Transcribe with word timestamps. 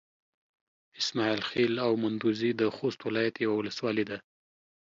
اسماعيل 1.01 1.41
خېل 1.49 1.73
او 1.85 1.91
مندوزي 2.03 2.51
د 2.55 2.61
خوست 2.75 2.99
ولايت 3.07 3.35
يوه 3.45 3.55
ولسوالي 3.57 4.03
ده. 4.09 4.17